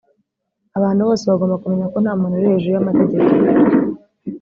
[0.77, 3.31] Abantu bose bagomba kumenya ko nta muntu uri hejuru y’amategeko